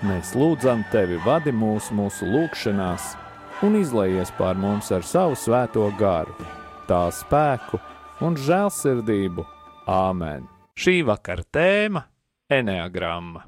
Mēs 0.00 0.30
lūdzam 0.32 0.80
Tevi 0.88 1.18
vadi 1.20 1.52
mūsu, 1.52 1.92
mūsu 1.92 2.24
lūgšanās 2.24 3.10
un 3.66 3.74
izlaies 3.76 4.30
pār 4.38 4.56
mums 4.56 4.88
ar 4.96 5.04
savu 5.04 5.36
svēto 5.36 5.82
garu, 6.00 6.32
tā 6.88 7.02
spēku 7.12 7.76
un 8.24 8.38
žēlsirdību. 8.40 9.44
Āmen! 9.84 10.46
Šī 10.72 11.02
vakara 11.04 11.44
tēma- 11.52 12.06
Eneagramma. 12.58 13.44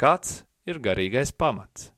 Kāds 0.00 0.46
ir 0.64 0.80
garīgais 0.80 1.34
pamats? 1.36 1.90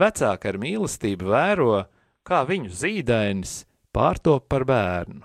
Vecāki 0.00 0.48
ar 0.48 0.56
mīlestību 0.56 1.28
vēro, 1.28 1.84
kā 2.24 2.46
viņu 2.48 2.72
zīdainis 2.72 3.66
pārtop 3.92 4.48
par 4.48 4.64
bērnu. 4.64 5.20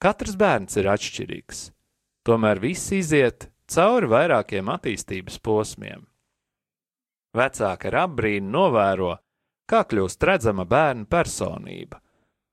Katrs 0.00 0.40
bērns 0.40 0.80
ir 0.80 0.88
atšķirīgs, 0.88 1.66
tomēr 2.24 2.64
visi 2.64 3.04
iziet 3.04 3.49
cauri 3.70 4.10
vairākiem 4.10 4.70
attīstības 4.72 5.38
posmiem. 5.44 6.06
Vecāki 7.36 7.90
ar 7.90 7.96
apbrīnu 8.04 8.50
novēro, 8.50 9.14
kā 9.70 9.84
kļūst 9.86 10.26
redzama 10.26 10.66
bērna 10.66 11.06
personība, 11.06 12.00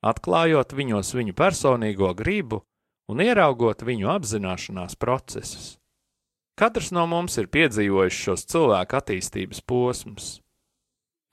atklājot 0.05 0.75
viņos 0.77 1.13
viņu 1.17 1.33
personīgo 1.37 2.13
gribu 2.17 2.61
un 3.09 3.23
ieraugot 3.23 3.81
viņu 3.87 4.11
apzināšanās 4.13 4.97
procesus. 4.99 5.77
Katrs 6.57 6.91
no 6.93 7.05
mums 7.09 7.37
ir 7.37 7.49
piedzīvojis 7.53 8.17
šos 8.17 8.45
cilvēku 8.49 8.97
attīstības 8.97 9.61
posmus. 9.61 10.29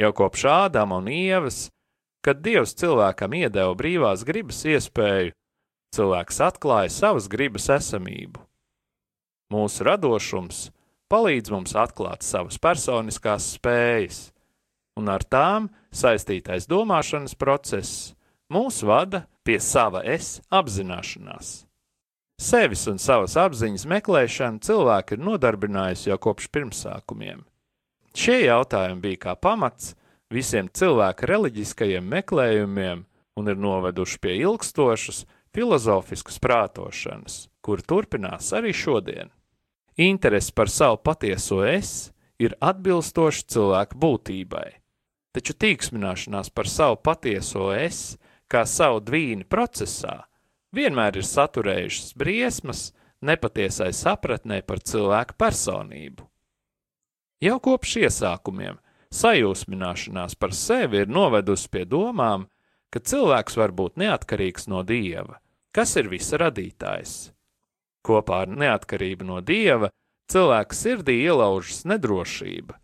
Jau 0.01 0.11
kopš 0.17 0.45
Ādama 0.51 0.99
un 1.01 1.09
Ievas, 1.09 1.69
kad 2.25 2.43
Dievs 2.45 2.75
cilvēkam 2.81 3.37
iedeva 3.37 3.73
brīvās 3.79 4.25
gribas 4.29 4.65
iespēju, 4.69 5.33
cilvēks 5.97 6.41
atklāja 6.45 6.93
savas 6.93 7.29
gribas 7.33 7.71
esamību. 7.73 8.44
Mūsu 9.53 9.85
radošums 9.87 10.69
palīdz 11.13 11.53
mums 11.53 11.75
atklāt 11.77 12.25
savas 12.25 12.57
personiskās 12.59 13.53
spējas, 13.59 14.31
un 14.99 15.11
ar 15.13 15.25
tām 15.27 15.69
saistītais 15.95 16.69
domāšanas 16.71 17.37
process 17.39 18.15
mūs 18.53 18.81
vada 18.87 19.25
pie 19.45 19.59
sava 19.61 20.03
es 20.07 20.39
apzināšanās. 20.49 21.65
Sevis 22.41 22.87
un 22.91 22.99
savas 22.99 23.37
apziņas 23.39 23.85
meklēšanu 23.87 24.63
cilvēki 24.65 25.15
ir 25.15 25.23
nodarbinājusi 25.23 26.11
jau 26.11 26.19
kopš 26.27 26.49
pirmsākumiem. 26.55 27.45
Šie 28.15 28.41
jautājumi 28.47 29.03
bija 29.05 29.21
kā 29.29 29.35
pamats 29.39 29.95
visiem 30.35 30.67
cilvēka 30.71 31.29
reliģiskajiem 31.31 32.11
meklējumiem 32.11 33.05
un 33.39 33.51
ir 33.51 33.59
noveduši 33.59 34.21
pie 34.23 34.37
ilgstošas 34.43 35.25
filozofiskas 35.55 36.41
prātošanas, 36.43 37.39
kur 37.63 37.83
turpinās 37.83 38.51
arī 38.55 38.75
šodien. 38.75 39.31
Interese 39.97 40.53
par 40.53 40.71
savu 40.71 40.97
patieso 40.97 41.61
es 41.63 42.11
ir 42.43 42.57
atbilstoša 42.59 43.45
cilvēka 43.55 43.95
būtībai, 43.95 44.69
taču 45.31 45.55
tīksmināšanās 45.55 46.51
par 46.51 46.67
savu 46.67 46.99
patieso 46.99 47.69
es, 47.71 48.17
kā 48.51 48.65
savu 48.67 48.99
dvīni 49.07 49.47
procesā, 49.47 50.25
vienmēr 50.75 51.21
ir 51.21 51.29
saturējušas 51.29 52.17
briesmas 52.19 52.89
nepatiesai 53.23 53.93
sapratnē 53.95 54.65
par 54.67 54.83
cilvēku 54.83 55.39
personību. 55.39 56.27
Jau 57.45 57.61
kopš 57.63 57.95
iesākumiem 58.03 58.81
sajūsmināšanās 59.15 60.35
par 60.35 60.55
sevi 60.59 61.05
ir 61.05 61.13
novedusi 61.13 61.71
pie 61.71 61.85
domām, 61.87 62.49
ka 62.91 62.99
cilvēks 62.99 63.59
var 63.63 63.71
būt 63.71 64.03
neatkarīgs 64.03 64.67
no 64.67 64.83
dieva, 64.83 65.39
kas 65.71 65.95
ir 66.03 66.11
visa 66.11 66.43
radītājs. 66.43 67.34
Kopā 68.05 68.45
ar 68.45 68.53
neatkarību 68.53 69.25
no 69.25 69.41
dieva 69.41 69.89
cilvēka 70.33 70.77
sirdī 70.77 71.17
ielaužas 71.25 71.85
nedrošība, 71.89 72.77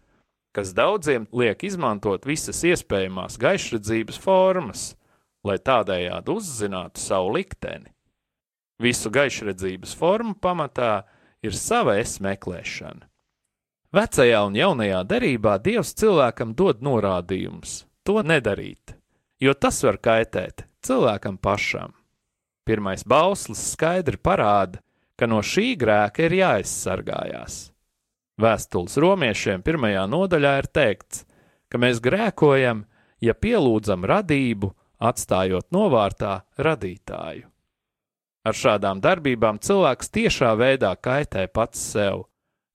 kas 0.57 0.73
daudziem 0.77 1.27
liek 1.37 1.65
izmantot 1.69 2.27
visas 2.29 2.63
iespējamās 2.65 3.37
gaišredzības 3.41 4.21
formas, 4.21 4.95
lai 5.45 5.59
tādējādi 5.61 6.33
uzzinātu 6.35 7.01
savu 7.01 7.35
likteni. 7.37 7.93
Visu 8.81 9.13
gaišredzības 9.13 9.93
formu 9.97 10.35
pamatā 10.41 11.03
ir 11.45 11.57
sava 11.57 11.99
es 12.01 12.17
meklēšana. 12.25 13.07
Vecajā 13.91 14.41
un 14.47 14.55
jaunajā 14.55 15.01
derībā 15.11 15.57
Dievs 15.59 15.93
cilvēkam 15.99 16.55
dod 16.55 16.81
norādījumus 16.87 17.81
to 18.07 18.21
nedarīt, 18.23 18.95
jo 19.43 19.53
tas 19.59 19.83
var 19.83 19.99
kaitēt 19.99 20.63
cilvēkam 20.87 21.41
pašam. 21.43 21.97
Pirmais 22.65 23.03
bauslis 23.03 23.73
skaidri 23.73 24.21
parāda, 24.21 24.79
ka 25.21 25.29
no 25.29 25.43
šī 25.45 25.75
grēka 25.77 26.25
ir 26.25 26.39
jāaizsargājās. 26.39 27.67
Vēstules 28.41 28.97
romiešiem 29.05 29.61
pirmajā 29.61 30.07
nodaļā 30.09 30.53
ir 30.63 30.69
teikts, 30.73 31.27
ka 31.69 31.77
mēs 31.77 32.01
grēkojam, 32.01 32.87
ja 33.21 33.35
pielūdzam 33.37 34.07
radību 34.09 34.73
atstājot 35.11 35.69
novārtā 35.77 36.39
radītāju. 36.57 37.45
Ar 38.49 38.57
šādām 38.57 39.03
darbībām 39.05 39.61
cilvēks 39.61 40.09
tiešā 40.17 40.55
veidā 40.57 40.95
kaitē 40.97 41.45
pats 41.53 41.83
sev, 41.93 42.25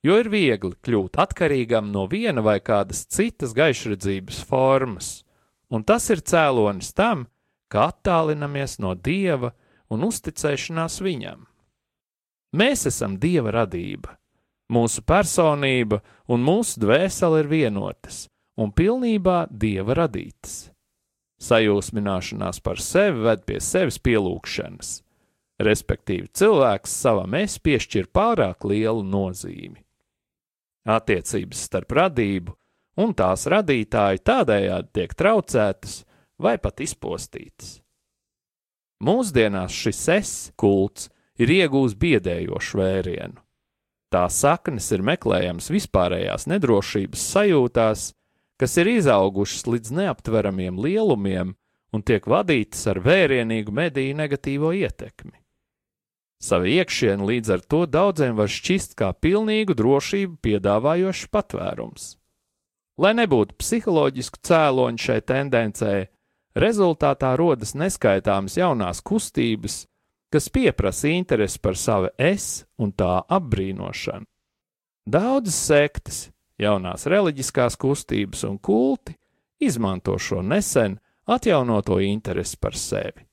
jo 0.06 0.20
ir 0.22 0.30
viegli 0.30 0.78
kļūt 0.86 1.18
atkarīgam 1.26 1.90
no 1.90 2.06
viena 2.12 2.46
vai 2.46 2.60
kādas 2.62 3.08
citas 3.10 3.58
gaišredzības 3.58 4.44
formas, 4.46 5.24
un 5.74 5.82
tas 5.82 6.06
ir 6.14 6.22
cēlonis 6.22 6.94
tam, 6.94 7.26
ka 7.74 7.90
attālinamies 7.90 8.78
no 8.86 8.94
dieva 8.94 9.56
un 9.90 10.06
uzticēšanās 10.06 11.02
viņam. 11.02 11.48
Mēs 12.56 12.86
esam 12.88 13.18
dieva 13.19 13.52
radība, 13.52 14.13
mūsu 14.72 15.02
personība 15.04 16.00
un 16.31 16.44
mūsu 16.46 16.80
dvēsele 16.80 17.42
ir 17.44 17.50
vienotas 17.52 18.25
un 18.56 18.72
pilnībā 18.72 19.46
dieva 19.52 19.98
radītas. 20.00 20.69
Sajūsmināšanās 21.44 22.62
par 22.63 22.80
sevi 22.80 23.25
ved 23.25 23.44
pie 23.44 23.57
sevis 23.60 23.98
pielūgšanas, 24.00 24.92
respektīvi 25.68 26.30
cilvēks 26.31 26.94
savam 27.04 27.36
es 27.42 27.57
piešķir 27.60 28.07
pārāk 28.16 28.63
lielu 28.63 29.04
nozīmi. 29.04 29.81
Attiecības 30.88 31.66
starp 31.68 31.92
radību 31.98 32.56
un 33.04 33.12
tās 33.19 33.50
radītāju 33.51 34.22
tādējādi 34.24 34.94
tiek 34.96 35.18
traucētas 35.18 36.06
vai 36.40 36.56
pat 36.62 36.80
izpostītas. 36.86 37.81
Mūsdienās 39.04 39.75
šis 39.75 40.01
es 40.16 40.31
kults 40.56 41.10
ir 41.40 41.52
iegūs 41.52 41.96
biedējošu 42.00 42.80
vērienu. 42.80 43.42
Tā 44.14 44.28
saknes 44.32 44.88
ir 44.96 45.04
meklējams 45.04 45.72
vispārējās 45.74 46.48
nedrošības 46.48 47.24
sajūtās, 47.34 48.10
kas 48.62 48.78
ir 48.80 48.92
izaugušas 48.94 49.66
līdz 49.68 49.96
neaptveramiem 50.00 50.78
lielumiem 50.80 51.56
un 51.96 52.04
tiek 52.06 52.28
vadītas 52.28 52.86
ar 52.92 53.02
vērienīgu 53.04 53.74
mediju 53.76 54.16
negatīvo 54.16 54.72
ietekmi. 54.76 55.36
Savu 56.46 56.70
iekšienu 56.70 57.26
līdz 57.26 57.52
ar 57.56 57.64
to 57.64 57.86
daudziem 57.90 58.36
var 58.38 58.52
šķist 58.52 58.94
kā 59.00 59.10
pilnīgu 59.18 59.76
drošību 59.80 60.38
piedāvājošs 60.46 61.32
patvērums. 61.34 62.16
Lai 63.02 63.12
nebūtu 63.18 63.58
psiholoģisku 63.60 64.40
cēloņu 64.48 65.02
šai 65.08 65.20
tendencei, 65.28 66.06
rezultātā 66.56 67.34
rodas 67.39 67.74
neskaitāmas 67.75 68.56
jaunās 68.60 69.01
kustības, 69.04 69.84
kas 70.36 70.50
pieprasa 70.50 71.08
interesi 71.08 71.60
par 71.60 71.77
savu 71.80 72.10
es 72.20 72.65
un 72.75 72.89
tā 72.92 73.22
apbrīnošanu. 73.32 74.25
Daudzas 75.08 75.60
sektas, 75.70 76.18
Jaunās 76.60 77.08
reliģiskās 77.08 77.77
kustības 77.80 78.44
un 78.44 78.58
kulti 78.60 79.15
izmanto 79.63 80.18
šo 80.20 80.42
nesen 80.44 80.98
atjaunoto 81.32 82.01
interesi 82.04 82.60
par 82.60 82.75
sevi. 82.75 83.24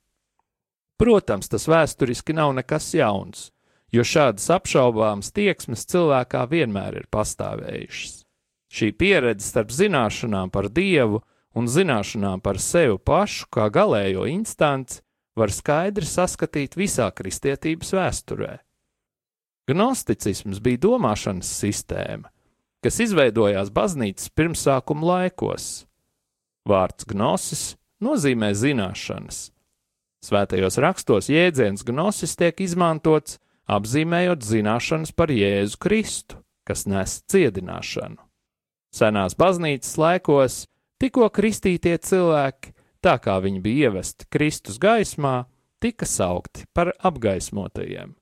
Protams, 0.99 1.51
tas 1.51 1.67
vēsturiski 1.67 2.39
nav 2.39 2.55
nekas 2.55 2.93
jauns, 2.95 3.51
jo 3.91 4.07
šādas 4.07 4.47
apšaubāmas 4.55 5.35
tieksmes 5.35 5.83
cilvēkā 5.91 6.47
vienmēr 6.55 7.03
ir 7.03 7.11
pastāvējušas. 7.11 8.21
Šī 8.71 8.95
pieredze 8.95 9.49
starp 9.49 9.75
zināšanām 9.75 10.55
par 10.55 10.71
Dievu 10.71 11.25
un 11.59 11.67
zināšanām 11.67 12.47
par 12.47 12.63
sevi 12.63 12.95
pašu 12.99 13.51
kā 13.51 13.67
galējo 13.75 14.31
instanci 14.31 15.03
var 15.39 15.53
skaidri 15.53 16.07
saskatīt 16.07 16.77
visā 16.77 17.09
kristietības 17.15 17.93
vēsturē. 17.97 18.57
Gnosticisms 19.71 20.59
bija 20.61 20.81
domāšanas 20.83 21.49
sistēma, 21.63 22.29
kas 22.83 22.99
izveidojās 23.05 23.71
baznīcas 23.73 24.33
pirmsākuma 24.35 25.07
laikos. 25.07 25.87
Vārds 26.69 27.07
gnosis 27.09 27.65
nozīmē 28.03 28.53
zināšanas. 28.59 29.49
Svētajos 30.23 30.79
rakstos 30.83 31.31
jēdziens 31.31 31.83
gnosis 31.87 32.37
tiek 32.39 32.61
izmantots 32.63 33.41
apzīmējot 33.71 34.45
zināšanas 34.47 35.15
par 35.15 35.33
Jēzu 35.35 35.79
Kristu, 35.83 36.39
kas 36.67 36.85
nes 36.87 37.21
ciedināšanu. 37.31 38.21
Senās 38.93 39.35
baznīcas 39.39 39.97
laikos 39.99 40.59
tikko 41.03 41.31
kristītie 41.35 41.97
cilvēki, 41.99 42.75
tā 43.03 43.19
kā 43.23 43.39
viņi 43.43 43.63
bija 43.63 43.91
ievesti 43.91 44.29
Kristus 44.33 44.79
gaismā, 44.83 45.45
tika 45.83 46.07
saukti 46.07 46.67
par 46.75 46.93
apgaismotajiem. 47.03 48.15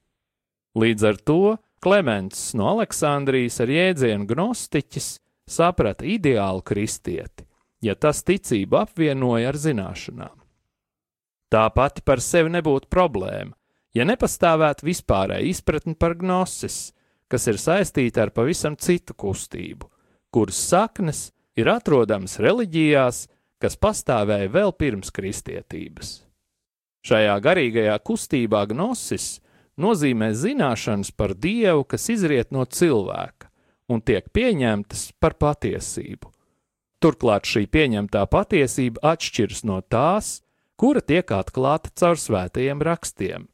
Līdz 0.80 1.06
ar 1.08 1.18
to 1.26 1.42
Klements 1.80 2.50
no 2.56 2.68
Aleksandrijas 2.74 3.60
ar 3.64 3.70
jēdzienu 3.72 4.28
gnostiķis 4.28 5.14
saprata 5.50 6.04
ideālu 6.04 6.60
kristieti, 6.62 7.46
ja 7.80 7.96
tas 7.96 8.20
ticību 8.24 8.76
apvienoja 8.82 9.48
ar 9.48 9.58
zināšanām. 9.58 10.36
Tā 11.50 11.64
pati 11.74 12.04
par 12.06 12.20
sevi 12.22 12.52
nebūtu 12.52 12.90
problēma, 12.92 13.56
ja 13.96 14.06
nepastāvētu 14.06 14.86
vispārēja 14.86 15.48
izpratne 15.50 15.96
par 15.98 16.14
gnosis, 16.20 16.92
kas 17.30 17.48
ir 17.50 17.58
saistīta 17.58 18.26
ar 18.26 18.34
pavisam 18.34 18.76
citu 18.78 19.16
kustību, 19.18 19.88
kuras 20.30 20.60
saknes 20.70 21.30
ir 21.58 21.72
atrodamas 21.72 22.38
reliģijās, 22.42 23.24
kas 23.60 23.76
pastāvēja 23.76 24.50
vēl 24.52 24.74
pirms 24.76 25.12
kristietības. 25.14 26.20
Šajā 27.06 27.36
garīgajā 27.44 27.94
kustībā 28.04 28.66
gnosis 28.72 29.38
nozīmē 29.80 30.32
zināšanas 30.36 31.12
par 31.16 31.34
Dievu, 31.36 31.86
kas 31.88 32.08
izriet 32.12 32.52
no 32.52 32.66
cilvēka 32.66 33.48
un 33.90 34.02
tiek 34.04 34.28
pieņemtas 34.32 35.10
par 35.20 35.36
patiesību. 35.40 36.30
Turklāt 37.00 37.48
šī 37.48 37.64
pieņemtā 37.72 38.26
patiesība 38.28 39.00
atšķiras 39.14 39.64
no 39.64 39.80
tās, 39.80 40.42
kura 40.76 41.00
tiek 41.00 41.32
atklāta 41.32 41.92
caur 41.96 42.20
svētajiem 42.20 42.84
rakstiem. 42.84 43.48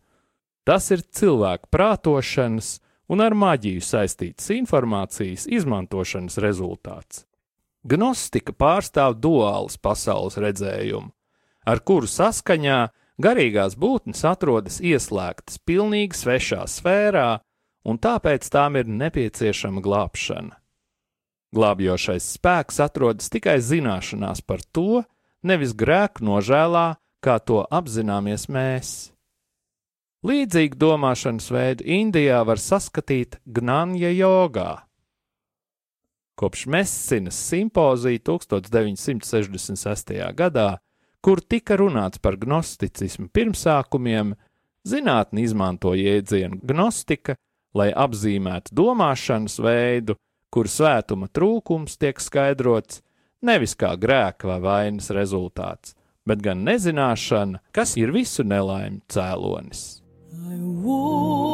Tas 0.66 0.90
ir 0.90 1.04
cilvēku 1.14 1.70
prātošanas 1.70 2.80
un 3.06 3.22
ar 3.22 3.36
maģiju 3.38 3.84
saistītas 3.86 4.50
informācijas 4.56 5.46
izmantošanas 5.46 6.40
rezultāts. 6.42 7.22
Gnostika 7.86 8.50
pārstāv 8.50 9.14
duālas 9.22 9.76
pasaules 9.78 10.38
redzējumu, 10.42 11.12
ar 11.70 11.82
kuru 11.86 12.08
saskaņā 12.10 12.78
garīgās 13.22 13.76
būtnes 13.78 14.24
atrodas 14.26 14.80
ieslēgtas 14.82 15.60
pilnīgi 15.62 16.18
svešā 16.18 16.64
sfērā, 16.66 17.28
un 17.86 18.00
tāpēc 18.02 18.48
tām 18.50 18.80
ir 18.80 18.90
nepieciešama 18.90 19.84
glābšana. 19.84 20.56
Glābjošais 21.54 22.26
spēks 22.36 22.80
atrodas 22.82 23.30
tikai 23.30 23.60
zināšanās 23.62 24.42
par 24.42 24.64
to, 24.74 25.04
nevis 25.46 25.76
grēku 25.78 26.26
nožēlā, 26.26 26.96
kā 27.22 27.38
to 27.38 27.62
apzināmies 27.70 28.48
mēs. 28.50 28.90
Līdzīgu 30.26 30.74
domāšanas 30.80 31.46
veidu 31.54 31.86
Indijā 31.86 32.42
var 32.48 32.58
saskatīt 32.58 33.38
Gnānja 33.46 34.10
jogā. 34.10 34.82
Kopš 36.36 36.66
Messinas 36.66 37.48
simpozija 37.48 38.18
1966. 38.18 40.34
gadā, 40.36 40.76
kur 41.24 41.40
tika 41.40 41.78
runāts 41.80 42.20
par 42.20 42.36
gnosticismu 42.36 43.30
pirmsākumiem, 43.32 44.34
zinātni 44.84 45.46
izmanto 45.48 45.94
jēdzienu 45.96 46.60
gnostika, 46.60 47.38
lai 47.74 47.88
apzīmētu 47.96 48.76
domāšanas 48.76 49.56
veidu, 49.64 50.18
kur 50.52 50.68
svētuma 50.68 51.32
trūkums 51.32 51.96
tiek 51.96 52.20
skaidrots 52.20 53.00
nevis 53.40 53.72
kā 53.74 53.96
grēka 53.96 54.52
vai 54.52 54.60
vainas 54.68 55.08
rezultāts, 55.16 55.96
bet 56.28 56.44
gan 56.44 56.68
nezināšana, 56.68 57.64
kas 57.72 57.96
ir 57.96 58.12
visu 58.12 58.44
nelaimju 58.44 59.00
cēlonis. 59.08 60.02
I 60.36 60.60
woke 60.60 61.45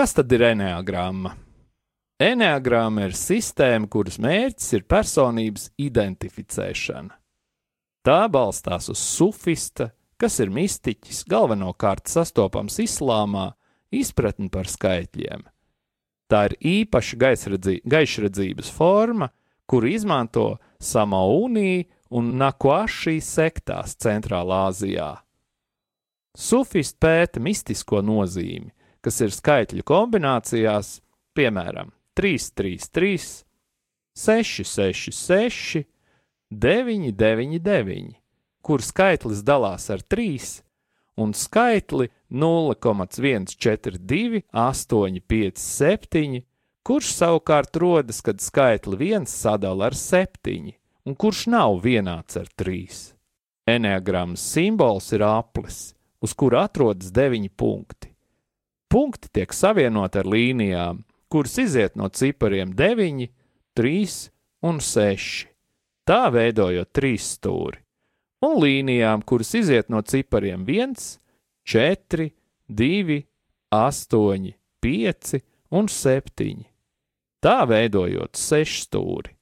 Kas 0.00 0.14
tad 0.16 0.32
ir 0.32 0.40
enneagramma? 0.40 1.34
Enneagramma 2.24 3.02
ir 3.04 3.12
sistēma, 3.12 3.84
kuras 3.92 4.14
mērķis 4.16 4.70
ir 4.78 4.86
personības 4.88 5.66
identificēšana. 5.76 7.18
Tā 8.08 8.22
balstās 8.32 8.88
uz 8.88 9.02
sufista, 9.04 9.90
kas 10.16 10.38
ir 10.40 10.54
mistiķis, 10.56 11.20
galvenokārt 11.28 12.08
sastopams 12.08 12.80
islāmā, 12.80 13.50
izpratni 13.92 14.48
par 14.48 14.72
skaitļiem. 14.72 15.44
Tā 16.32 16.46
ir 16.48 16.56
īpaša 16.78 17.20
gaišredzības 17.84 18.72
forma, 18.72 19.28
kuru 19.68 19.92
izmanto 19.92 20.48
Samaunī 20.80 21.90
un 22.08 22.38
Nakwašī 22.40 23.18
sektās 23.20 24.00
Centrālā 24.00 24.64
Azijā. 24.72 25.12
Sufisti 26.32 26.96
pēta 27.04 27.44
mistisko 27.44 28.00
nozīmi, 28.00 28.72
kas 29.04 29.20
ir 29.24 29.34
skaitļu 29.34 29.84
kombinācijās, 29.86 30.98
piemēram, 31.36 31.92
3, 32.18 32.50
3, 32.60 32.88
3, 32.92 33.28
6, 34.20 34.64
6, 34.66 35.14
6, 35.16 35.84
9, 36.50 37.12
9, 37.16 37.60
9, 37.62 38.10
kur 38.60 38.82
skaitlis 38.84 39.44
dalās 39.46 39.88
ar 39.94 40.02
3 40.02 40.66
un 41.20 41.34
skaitli 41.34 42.08
0,142, 42.30 44.42
8, 44.52 45.20
5, 45.20 45.58
7, 45.58 46.42
kurš 46.82 47.14
savukārt 47.14 47.76
rodas, 47.76 48.20
kad 48.24 48.40
skaitli 48.40 49.12
1 49.12 49.26
sadala 49.28 49.86
ar 49.90 49.94
7, 49.94 50.72
un 51.04 51.14
kurš 51.14 51.46
nav 51.52 51.80
vienāds 51.84 52.36
ar 52.40 52.48
3. 52.56 53.14
Enneagrammas 53.68 54.52
simbols 54.52 55.12
ir 55.12 55.22
aplis, 55.26 55.94
uz 56.24 56.34
kura 56.34 56.64
atrodas 56.68 57.12
9 57.12 57.48
punkti. 57.56 58.09
Punkti 58.90 59.30
tiek 59.30 59.52
savienoti 59.54 60.18
ar 60.18 60.26
līnijām, 60.26 61.04
kuras 61.30 61.54
iziet 61.62 61.94
no 61.94 62.08
cipariem 62.10 62.72
9, 62.74 63.28
3 63.78 64.16
un 64.66 64.80
6, 64.82 65.44
tā 66.02 66.24
veidojot 66.34 66.90
trīs 66.90 67.28
stūri, 67.36 67.78
un 68.42 68.58
līnijām, 68.58 69.22
kuras 69.22 69.54
iziet 69.54 69.92
no 69.94 70.02
cipariem 70.02 70.66
1, 70.66 70.96
4, 71.70 72.30
2, 72.66 73.20
8, 73.70 74.54
5 74.82 75.34
un 75.70 75.86
7, 75.86 76.64
tā 77.38 77.58
veidojot 77.70 78.34
sešu 78.34 78.86
stūri. 78.88 79.36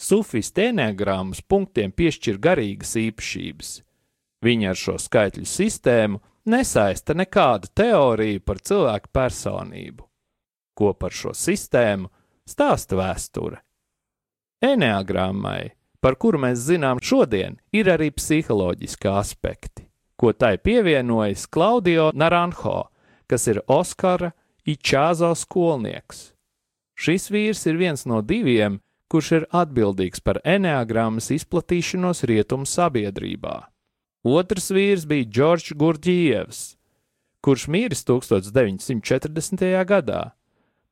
Sufisti 0.00 0.68
enegrammas 0.68 1.40
punktiem 1.44 1.92
piešķir 1.92 2.36
garīgas 2.40 2.94
īpašības. 2.96 3.72
Viņi 4.44 4.68
ar 4.70 4.78
šo 4.80 4.94
skaitļu 5.00 5.44
sistēmu 5.48 6.20
nesaista 6.44 7.14
nekādu 7.14 7.70
teoriju 7.74 8.40
par 8.44 8.60
cilvēku 8.64 9.12
personību, 9.12 10.06
ko 10.74 10.92
par 10.94 11.14
šo 11.14 11.34
sistēmu 11.36 12.10
stāsta 12.48 12.98
vēsture. 12.98 13.60
Eneagrammai, 14.64 15.72
par 16.00 16.16
kuru 16.20 16.40
mēs 16.42 16.60
zinām 16.66 17.00
šodien, 17.02 17.56
ir 17.72 17.88
arī 17.92 18.10
psiholoģiski 18.12 19.08
aspekti, 19.08 19.86
ko 20.16 20.32
tai 20.32 20.56
pievienojas 20.58 21.46
Klaudio 21.48 22.10
Naranjo, 22.14 22.90
kas 23.30 23.46
ir 23.48 23.62
Oskara 23.68 24.32
Ičāzo 24.68 25.32
skolnieks. 25.34 26.30
Šis 27.00 27.30
vīrs 27.32 27.64
ir 27.70 27.78
viens 27.80 28.04
no 28.04 28.20
diviem, 28.20 28.80
kurš 29.08 29.32
ir 29.38 29.46
atbildīgs 29.56 30.20
par 30.20 30.42
eneagrammas 30.44 31.30
izplatīšanos 31.34 32.22
rietumu 32.28 32.68
sabiedrībā. 32.68 33.69
Otrs 34.26 34.68
vīrs 34.74 35.06
bija 35.08 35.24
Džordžs 35.24 35.72
Gurdjīvs, 35.80 36.60
kurš 37.40 37.66
miris 37.72 38.04
1940. 38.04 39.64
gadā, 39.88 40.22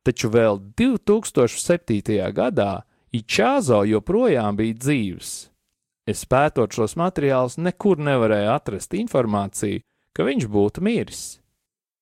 taču 0.03 0.31
vēl 0.33 0.57
2007. 0.79 2.31
gadā 2.33 2.71
Ičāzo 3.09 3.81
joprojām 3.89 4.57
bija 4.57 4.75
dzīves. 4.77 5.29
Es 6.09 6.25
pētot 6.29 6.73
šos 6.73 6.93
materiālus, 6.97 7.57
nekur 7.57 7.97
nevarēju 8.01 8.51
atrast 8.53 8.93
informāciju, 8.97 9.81
ka 10.13 10.25
viņš 10.25 10.45
būtu 10.49 10.83
miris. 10.85 11.23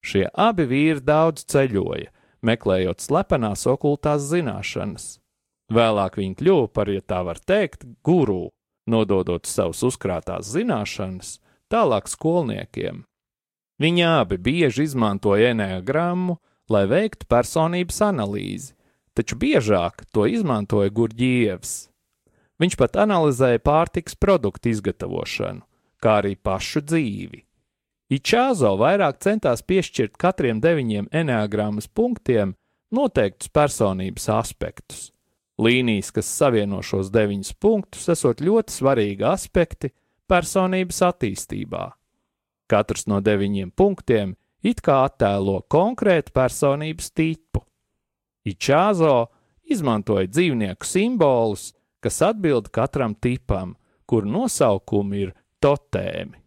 Šie 0.04 0.26
abi 0.32 0.64
vīri 0.68 1.04
daudz 1.04 1.44
ceļoja, 1.52 2.12
meklējot 2.44 3.04
slepenās 3.04 3.64
okultās 3.68 4.28
zināšanas. 4.32 5.18
Vēlāk 5.72 6.20
viņi 6.20 6.36
kļuva 6.40 6.68
par, 6.72 6.92
ja 6.92 7.04
tā 7.04 7.24
var 7.28 7.40
teikt, 7.40 7.84
guru 8.04 8.50
nododot 8.90 9.46
savus 9.46 9.84
uzkrātās 9.88 10.50
zināšanas 10.54 11.38
tālāk 11.72 12.10
skolniekiem. 12.10 13.04
Viņi 13.78 14.06
abi 14.10 14.40
bieži 14.42 14.88
izmantoja 14.88 15.52
enēgrammu, 15.54 16.38
lai 16.74 16.86
veiktu 16.90 17.28
personības 17.30 18.00
analīzi, 18.04 18.74
taču 19.14 19.38
biežāk 19.40 20.08
to 20.12 20.26
izmantoja 20.30 20.92
Gurģievs. 20.94 21.76
Viņš 22.58 22.78
pat 22.80 22.98
analizēja 23.04 23.62
pārtiks 23.62 24.18
produktu 24.18 24.72
izgatavošanu, 24.74 25.62
kā 26.02 26.18
arī 26.24 26.34
pašu 26.36 26.82
dzīvi. 26.82 27.44
Ičāzo 28.14 28.72
vairāk 28.80 29.20
centās 29.22 29.62
piešķirt 29.68 30.16
katriem 30.18 30.62
deviņiem 30.64 31.10
enneagrammas 31.12 31.90
punktiem 31.92 32.56
noteiktus 32.96 33.52
personības 33.52 34.30
aspektus. 34.32 35.12
Līnijas, 35.58 36.12
kas 36.14 36.28
savieno 36.30 36.84
šos 36.86 37.10
deviņus 37.14 37.56
punktus, 37.58 38.10
esot 38.14 38.44
ļoti 38.46 38.76
svarīgi 38.76 39.26
aspekti 39.26 39.90
personības 40.30 41.02
attīstībā. 41.08 41.86
Katrs 42.70 43.08
no 43.10 43.22
deviņiem 43.24 43.72
punktiem 43.72 44.36
it 44.62 44.84
kā 44.86 45.00
attēlo 45.08 45.62
konkrētu 45.72 46.34
personības 46.36 47.10
tipu. 47.16 47.64
Ičāzo 48.48 49.28
izmantoja 49.66 50.30
dzīvnieku 50.30 50.86
simbolus, 50.88 51.72
kas 52.04 52.22
atbild 52.22 52.70
katram 52.72 53.16
tipam, 53.16 53.76
kur 54.06 54.28
nosaukumi 54.28 55.24
ir 55.26 55.34
totēmi. 55.64 56.38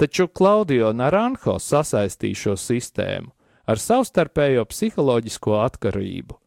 Taču 0.00 0.30
Klaudio 0.32 0.94
Naranjo 0.96 1.58
sasaistīja 1.60 2.38
šo 2.44 2.54
sistēmu 2.56 3.34
ar 3.68 3.80
savstarpējo 3.80 4.64
psiholoģisko 4.70 5.58
atkarību, 5.60 6.39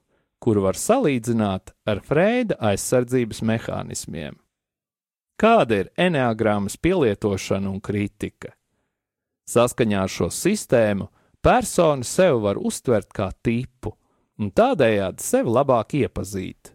kuru 0.44 0.66
var 0.66 0.76
salīdzināt 0.76 1.72
ar 1.88 2.02
Freida 2.04 2.58
aizsardzības 2.60 3.40
mehānismiem. 3.48 4.36
Kāda 5.40 5.84
ir 5.84 5.90
enneagrammas 5.98 6.76
pielietošana 6.84 7.72
un 7.72 7.80
kritika? 7.84 8.52
Saskaņā 9.50 10.04
ar 10.06 10.12
šo 10.12 10.30
sistēmu 10.32 11.10
persona 11.44 12.06
sevi 12.08 12.44
var 12.44 12.60
uztvert 12.60 13.10
kā 13.16 13.32
tipu 13.44 13.96
un 14.40 14.52
tādējādi 14.52 15.24
sevi 15.24 15.52
labāk 15.52 15.96
iepazīt, 16.00 16.74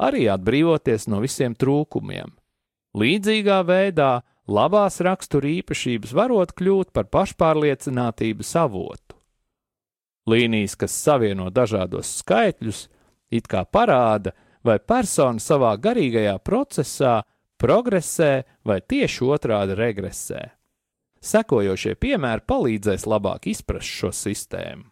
arī 0.00 0.26
atbrīvoties 0.32 1.08
no 1.12 1.22
visiem 1.24 1.56
trūkumiem. 1.58 2.32
Līdzīgā 2.98 3.62
veidā 3.64 4.10
labās 4.48 5.00
rakstura 5.04 5.48
īpašības 5.48 6.12
varot 6.16 6.52
kļūt 6.58 6.92
par 6.92 7.08
pašpārliecinātības 7.12 8.56
avotu. 8.60 9.16
Līnijas, 10.28 10.76
kas 10.78 10.94
savieno 10.94 11.48
dažādos 11.50 12.10
skaitļus, 12.20 12.84
it 13.32 13.48
kā 13.50 13.64
parāda, 13.64 14.34
vai 14.62 14.78
persona 14.78 15.42
savā 15.42 15.74
garīgajā 15.80 16.36
procesā 16.44 17.20
progresē 17.62 18.42
vai 18.66 18.80
tieši 18.80 19.26
otrādi 19.26 19.76
regresē. 19.78 20.42
Sekojošie 21.22 21.94
piemēri 22.02 22.42
palīdzēs 22.50 23.06
labāk 23.06 23.46
izprast 23.50 23.86
šo 23.86 24.10
sistēmu. 24.14 24.88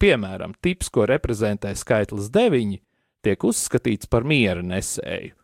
Piemēram, 0.00 0.54
tips, 0.64 0.88
ko 0.92 1.04
reprezentē 1.08 1.72
skaitlis 1.76 2.30
9, 2.32 2.78
tiek 3.24 3.44
uzskatīts 3.44 4.08
par 4.08 4.24
miera 4.24 4.62
nesēju. 4.64 5.36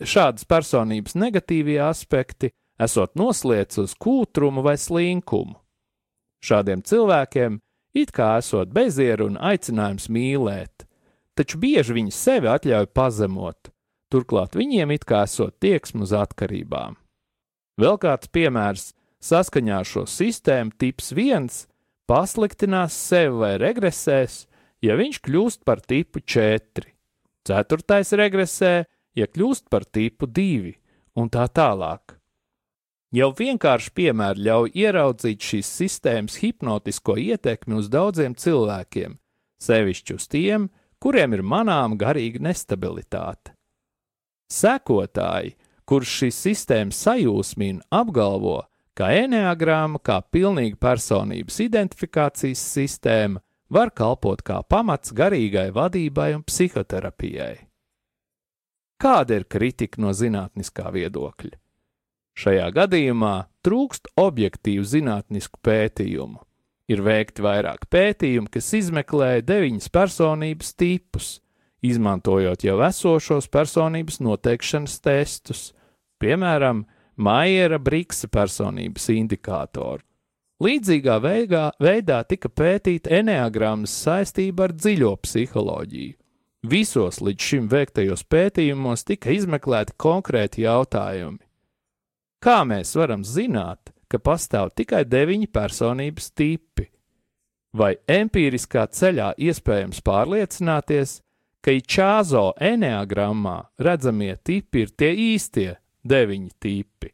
Šādas 0.00 0.46
personības 0.48 1.16
negatīvie 1.20 1.76
aspekti 1.84 2.52
esot 2.80 3.16
noslēdz 3.20 3.82
uz 3.82 3.96
kūtrumu 4.00 4.64
vai 4.64 4.78
slinkumu. 4.80 5.58
Šādiem 6.40 6.80
cilvēkiem 6.84 7.58
it 8.00 8.12
kā 8.16 8.38
esot 8.40 8.72
bezieru 8.72 9.28
un 9.28 9.36
aicinājums 9.36 10.08
mīlēt, 10.08 10.86
taču 11.38 11.60
bieži 11.62 11.96
viņi 11.96 12.14
sevi 12.14 12.50
atļauj 12.50 12.90
pazemot, 12.96 13.70
turklāt 14.12 14.56
viņiem 14.58 14.94
it 14.96 15.06
kā 15.08 15.24
esot 15.28 15.58
tieksme 15.62 16.06
uz 16.06 16.14
atkarībām. 16.16 16.96
Vēl 17.80 17.96
kāds 18.02 18.28
piemērs 18.32 18.90
saskaņā 19.24 19.80
ar 19.82 19.88
šo 19.88 20.06
sistēmu 20.08 20.74
tips 20.80 21.12
viens 21.16 21.64
pasliktinās 22.10 22.96
sevi 22.96 23.36
vai 23.42 23.54
regresēs, 23.62 24.44
ja 24.82 24.96
viņš 24.98 25.20
kļūst 25.26 25.64
par 25.64 25.82
tipu 25.84 26.22
4. 26.24 26.88
Ceturtais 27.46 28.12
regresē, 28.18 28.72
ja 29.16 29.26
kļūst 29.26 29.70
par 29.70 29.86
tipu 29.86 30.26
2, 30.26 30.74
un 31.20 31.30
tā 31.32 31.46
tālāk. 31.48 32.16
Jau 33.10 33.32
vienkārši 33.34 33.90
piemēri 33.94 34.44
ļauj 34.46 34.72
ieraudzīt 34.84 35.42
šīs 35.42 35.70
sistēmas 35.80 36.36
hipnotisko 36.42 37.16
ietekmi 37.18 37.80
uz 37.80 37.88
daudziem 37.90 38.36
cilvēkiem, 38.38 39.16
sevišķi 39.62 40.14
uz 40.14 40.28
tiem, 40.30 40.68
kuriem 41.00 41.34
ir 41.36 41.42
manām 41.42 41.96
garīga 41.98 42.42
nestabilitāte. 42.50 43.54
Sekotāji, 44.50 45.54
kurš 45.88 46.16
šīs 46.22 46.40
sistēmas 46.46 46.98
sajūsmina, 47.06 47.86
apgalvo, 47.90 48.60
ka 48.98 49.12
enneagrāma 49.16 50.00
kā 50.02 50.18
pilnīga 50.34 50.76
personības 50.80 51.60
identifikācijas 51.64 52.62
sistēma 52.74 53.40
var 53.70 53.92
kalpot 53.94 54.42
kā 54.42 54.60
pamats 54.66 55.14
garīgai 55.16 55.70
vadībai 55.74 56.34
un 56.36 56.44
psihoterapijai. 56.46 57.56
Kāda 59.00 59.38
ir 59.40 59.46
kritika 59.48 60.02
no 60.02 60.12
zinātniskā 60.12 60.90
viedokļa? 60.92 61.56
Šajā 62.40 62.66
gadījumā 62.76 63.34
trūkst 63.64 64.12
objektīvu 64.20 64.84
zinātnisku 64.84 65.60
pētījumu. 65.64 66.42
Ir 66.90 67.02
veikti 67.06 67.44
vairāk 67.44 67.86
pētījumu, 67.92 68.50
kas 68.50 68.72
izmeklēja 68.74 69.44
deviņas 69.46 69.90
personības 69.94 70.72
tipus, 70.74 71.28
izmantojot 71.86 72.64
jau 72.66 72.78
esošos 72.82 73.46
personības 73.52 74.18
noteikšanas 74.24 74.96
testus, 75.04 75.64
piemēram, 76.22 76.84
Maiera 77.20 77.78
Briksa 77.78 78.30
personības 78.32 79.10
indikātoru. 79.12 80.02
Līdzīgā 80.60 81.18
veigā, 81.24 81.66
veidā 81.80 82.22
tika 82.28 82.48
pētīta 82.48 83.12
enneagrammas 83.20 83.92
saistība 84.04 84.68
ar 84.68 84.74
dziļo 84.76 85.12
psiholoģiju. 85.24 86.16
Visos 86.70 87.20
līdz 87.24 87.46
šim 87.52 87.68
veiktajos 87.72 88.26
pētījumos 88.28 89.06
tika 89.08 89.32
izmeklēti 89.32 89.96
konkrēti 90.00 90.66
jautājumi 90.66 91.40
Kā 92.40 92.62
mēs 92.64 92.94
varam 92.96 93.20
zināt, 93.20 93.90
ka 94.10 94.18
pastāv 94.18 94.72
tikai 94.76 95.04
deviņi 95.08 95.48
personības 95.54 96.32
tipi? 96.34 96.88
Vai 97.70 97.94
empiriskā 98.10 98.88
ceļā 98.90 99.30
iespējams 99.38 100.02
pārliecināties, 100.02 101.20
ka 101.62 101.74
Ičāzo 101.76 102.50
enneagrammā 102.58 103.56
redzamie 103.78 104.34
tipi 104.42 104.86
ir 104.86 104.94
tie 104.98 105.10
īstie 105.30 105.70
deviņi 106.02 106.50
tipi? 106.58 107.12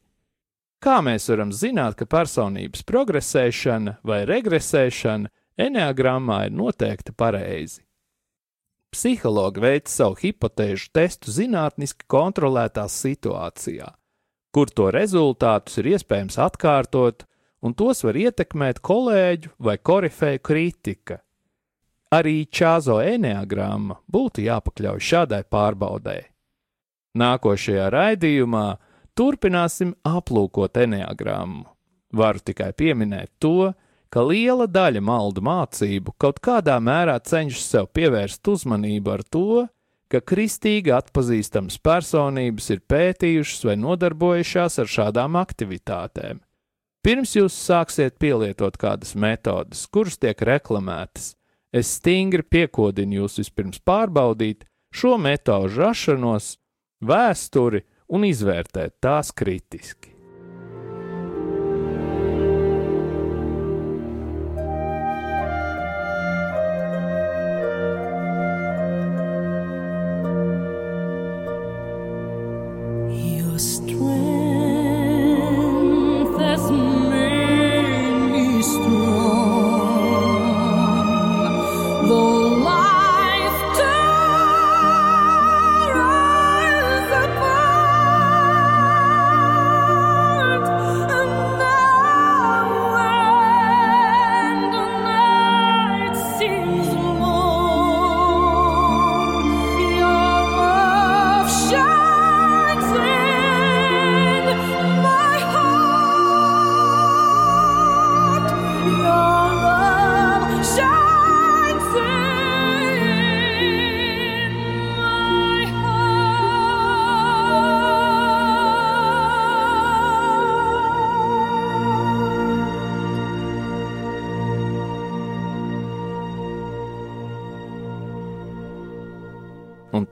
Kā 0.80 1.00
mēs 1.04 1.28
varam 1.32 1.52
zināt, 1.52 1.96
ka 1.98 2.06
personības 2.08 2.84
progresēšana 2.88 3.98
vai 4.06 4.22
regresēšana 4.28 5.32
enneagrammā 5.60 6.46
ir 6.46 6.56
noteikti 6.56 7.12
pareizi? 7.16 7.82
Psihologi 8.94 9.60
veic 9.60 9.90
savu 9.92 10.16
hipotēžu 10.22 10.88
testu 10.94 11.32
zinātniski 11.34 12.06
kontrolētā 12.08 12.86
situācijā 12.88 13.90
kur 14.54 14.70
to 14.70 14.90
rezultātus 14.94 15.78
ir 15.80 15.92
iespējams 15.94 16.38
atkārtot, 16.42 17.26
un 17.62 17.74
tos 17.74 18.02
var 18.06 18.18
ietekmēt 18.18 18.80
kolēģu 18.84 19.54
vai 19.58 19.76
korifeju 19.78 20.42
kritika. 20.44 21.20
Arī 22.14 22.46
čāzo 22.46 23.00
enneagramma 23.02 23.98
būtu 24.12 24.44
jāpakļauj 24.46 25.00
šādai 25.02 25.42
pārbaudē. 25.50 26.18
Nākošajā 27.16 27.88
raidījumā 27.90 28.66
turpināsim 29.16 29.94
aplūkot 30.06 30.76
enneagrammu. 30.84 31.64
Varu 32.16 32.42
tikai 32.46 32.70
pieminēt 32.76 33.32
to, 33.42 33.72
ka 34.12 34.22
liela 34.22 34.68
daļa 34.70 35.02
maldu 35.02 35.42
mācību 35.44 36.14
kaut 36.20 36.38
kādā 36.44 36.76
mērā 36.80 37.16
cenšas 37.18 37.66
sev 37.72 37.88
pievērst 37.96 38.46
uzmanību 38.48 39.12
ar 39.16 39.24
to, 39.26 39.66
ka 40.12 40.20
kristīgi 40.22 40.92
atpazīstamas 40.94 41.78
personības 41.82 42.70
ir 42.74 42.82
pētījušas 42.90 43.66
vai 43.68 43.76
nodarbojušās 43.82 44.78
ar 44.82 44.92
šādām 44.92 45.38
aktivitātēm. 45.40 46.42
Pirms 47.06 47.36
jūs 47.36 47.54
sāksiet 47.54 48.16
pielietot 48.18 48.78
kādas 48.82 49.14
metodas, 49.14 49.84
kuras 49.86 50.18
tiek 50.18 50.40
reklamētas, 50.42 51.34
es 51.70 51.92
stingri 52.00 52.42
piekodinu 52.42 53.20
jūs 53.20 53.38
vispirms 53.42 53.78
pārbaudīt 53.86 54.66
šo 54.90 55.14
metožu 55.20 55.84
rašanos, 55.84 56.56
vēsturi 57.06 57.84
un 58.10 58.26
izvērtēt 58.26 58.98
tās 59.04 59.30
kritiski. 59.34 60.15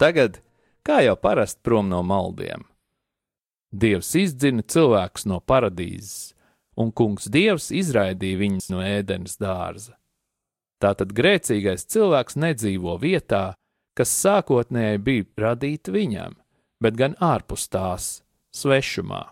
Tagad, 0.04 0.38
kā 0.84 1.00
jau 1.06 1.16
parasti 1.16 1.64
prom 1.64 1.88
no 1.88 2.04
maldiem, 2.04 2.68
Dievs 3.74 4.12
izdzina 4.14 4.62
cilvēkus 4.62 5.24
no 5.26 5.40
paradīzes, 5.42 6.34
un 6.78 6.92
kungs 6.94 7.26
Dievs 7.26 7.72
izraidīja 7.74 8.38
viņus 8.38 8.68
no 8.70 8.82
ēdenes 8.86 9.34
dārza. 9.40 9.96
Tātad 10.78 11.10
grēcīgais 11.16 11.88
cilvēks 11.90 12.38
nedzīvo 12.38 12.94
vietā, 13.02 13.56
kas 13.98 14.12
sākotnēji 14.14 15.00
bija 15.02 15.26
radīta 15.46 15.94
viņam, 15.94 16.36
bet 16.82 16.98
gan 17.00 17.16
ārpus 17.18 17.66
tās, 17.72 18.06
svešumā. 18.54 19.24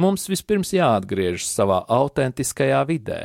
Mums 0.00 0.26
vispirms 0.28 0.72
jāatgriežas 0.76 1.48
savā 1.56 1.82
autentiskajā 1.88 2.82
vidē. 2.88 3.22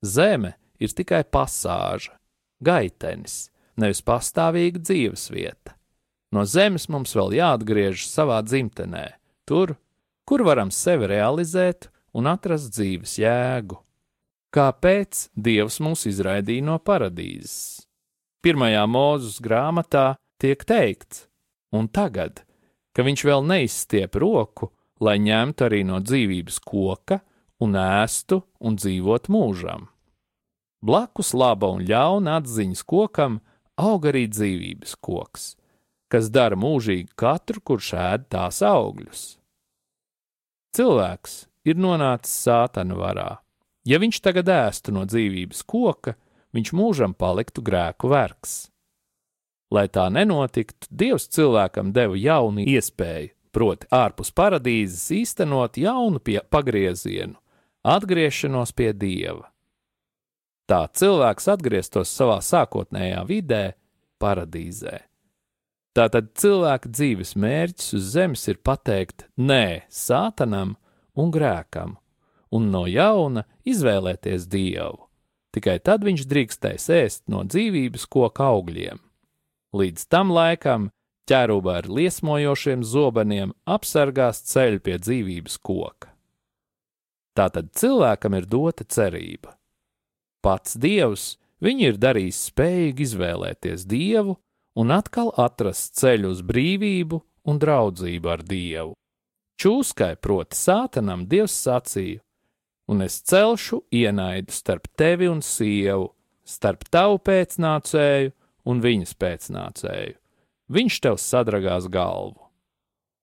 Zeme 0.00 0.54
ir 0.80 0.94
tikai 0.96 1.20
pasāža, 1.28 2.16
gaitenis, 2.64 3.50
nevis 3.76 4.00
pastāvīga 4.04 4.80
dzīves 4.80 5.28
vieta. 5.32 5.76
No 6.30 6.44
zemes 6.46 6.86
mums 6.92 7.14
vēl 7.18 7.34
jāatgriežas 7.40 8.10
savā 8.14 8.38
dzimtenē, 8.46 9.06
tur, 9.48 9.74
kur 10.24 10.44
varam 10.46 10.70
sevi 10.70 11.08
realizēt 11.10 11.88
un 12.14 12.30
atrast 12.30 12.70
dzīves 12.76 13.16
jēgu. 13.18 13.80
Kāpēc 14.54 15.28
Dievs 15.34 15.78
mūs 15.82 16.06
izraidīja 16.10 16.66
no 16.66 16.78
paradīzes? 16.82 17.86
Pirmajā 18.42 18.86
mūzes 18.90 19.38
grāmatā 19.42 20.14
tiek 20.40 20.62
teikts, 20.66 21.26
un 21.74 21.90
tagad, 21.92 22.42
ka 22.94 23.04
viņš 23.06 23.26
vēl 23.26 23.44
neizstiep 23.46 24.16
roku, 24.18 24.70
lai 25.00 25.18
ņemtu 25.22 25.66
arī 25.66 25.82
no 25.86 26.00
dzīvības 26.02 26.58
koka 26.66 27.20
un 27.62 27.76
ēstu 27.78 28.40
un 28.64 28.78
dzīvot 28.80 29.28
mūžam. 29.32 29.86
Blakus 30.80 31.34
laba 31.36 31.68
un 31.74 31.84
ļauna 31.84 32.38
atziņas 32.40 32.82
kokam 32.88 33.38
aug 33.80 34.06
arī 34.08 34.24
dzīvības 34.32 34.96
koks, 35.04 35.54
kas 36.10 36.30
dara 36.32 36.58
mūžīgi 36.58 37.14
katru, 37.18 37.62
kurš 37.62 37.92
ēd 37.98 38.26
tās 38.34 38.60
augļus. 38.66 39.22
Cilvēks 40.76 41.36
ir 41.66 41.78
nonācis 41.80 42.34
sātana 42.46 42.96
varā. 42.98 43.30
Ja 43.86 43.98
viņš 44.02 44.20
tagad 44.22 44.50
ēstu 44.52 44.92
no 44.94 45.06
dzīvības 45.08 45.62
koka, 45.66 46.14
viņš 46.54 46.72
mūžam 46.76 47.14
paliktu 47.16 47.62
grēku 47.64 48.10
vergs. 48.12 48.68
Lai 49.70 49.86
tā 49.88 50.08
nenotiktu, 50.10 50.88
Dievs 50.90 51.28
cilvēkam 51.30 51.92
deva 51.94 52.18
jaunu 52.18 52.64
iespēju, 52.66 53.30
proti, 53.54 53.86
ārpus 53.94 54.32
paradīzes 54.34 55.06
īstenot 55.14 55.78
jaunu 55.78 56.20
pagriezienu, 56.50 57.38
atgriešanos 57.86 58.74
pie 58.74 58.90
Dieva. 58.92 59.46
Tā 60.70 60.84
cilvēks 60.94 61.48
atgrieztos 61.50 62.10
savā 62.14 62.38
sākotnējā 62.46 63.22
vidē, 63.26 63.62
paradīzē. 64.22 65.09
Tātad 65.96 66.28
cilvēka 66.38 66.90
dzīves 66.92 67.34
mērķis 67.34 67.94
uz 67.98 68.10
zemes 68.14 68.46
ir 68.50 68.60
pateikt 68.62 69.26
nē 69.34 69.88
sātanam 69.90 70.76
un 71.18 71.32
grēkam, 71.34 71.96
un 72.54 72.68
no 72.70 72.84
jauna 72.86 73.42
izvēlēties 73.66 74.46
dievu. 74.50 75.08
Tikai 75.50 75.80
tad 75.82 76.04
viņš 76.06 76.28
drīkstēs 76.30 76.86
ēst 76.94 77.22
no 77.26 77.42
dzīvības 77.42 78.06
koka 78.06 78.52
augļiem. 78.54 79.00
Līdz 79.74 80.06
tam 80.06 80.30
laikam 80.30 80.92
ķēruba 81.30 81.80
ar 81.80 81.88
liesmojošiem 81.90 82.84
zobeniem 82.86 83.54
apsargās 83.66 84.44
ceļu 84.46 84.82
pie 84.86 84.98
dzīvības 85.02 85.58
koka. 85.58 86.12
Tātad 87.34 87.72
cilvēkam 87.78 88.36
ir 88.38 88.46
dota 88.50 88.86
cerība. 88.86 89.56
Pats 90.42 90.78
Dievs 90.78 91.34
viņu 91.62 91.90
ir 91.90 91.98
darījis 91.98 92.46
spējīgi 92.50 93.06
izvēlēties 93.08 93.86
Dievu 93.90 94.38
un 94.78 94.92
atkal 94.94 95.32
atrast 95.38 95.98
ceļu 96.00 96.30
uz 96.34 96.42
brīvību 96.46 97.20
un 97.50 97.60
draudzību 97.60 98.30
ar 98.30 98.42
Dievu. 98.46 98.94
Čūskai, 99.60 100.14
proti, 100.16 100.56
sātanam, 100.56 101.26
Dievs 101.28 101.56
sacīja: 101.66 102.22
Un 102.90 103.02
es 103.04 103.20
celšu 103.22 103.82
ienaidu 103.92 104.52
starp 104.52 104.88
tevi 104.98 105.28
un 105.30 105.42
sievu, 105.44 106.10
starp 106.44 106.86
tavu 106.90 107.20
pēcnācēju 107.22 108.32
un 108.70 108.80
viņas 108.82 109.14
pēcnācēju. 109.20 110.16
Viņš 110.70 111.00
tev 111.04 111.18
sadragās 111.20 111.86
galvu. 111.90 112.40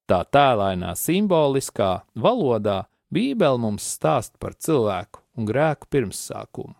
Tā 0.08 0.22
tēlainā 0.24 0.94
simboliskā 0.96 2.04
valodā 2.16 2.86
Bībele 3.12 3.60
mums 3.60 3.88
stāsta 3.88 4.36
par 4.40 4.56
cilvēku 4.56 5.24
un 5.40 5.48
grēku 5.48 5.88
pirmsākumu. 5.92 6.76